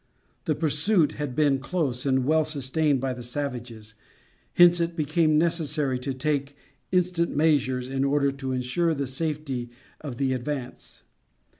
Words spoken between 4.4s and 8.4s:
hence, it became necessary to take instant measures in order